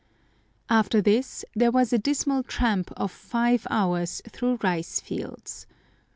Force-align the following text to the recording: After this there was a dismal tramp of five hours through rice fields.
After 0.67 0.99
this 0.99 1.45
there 1.55 1.69
was 1.69 1.93
a 1.93 1.99
dismal 1.99 2.41
tramp 2.41 2.91
of 2.97 3.11
five 3.11 3.67
hours 3.69 4.19
through 4.31 4.57
rice 4.63 4.99
fields. 4.99 5.67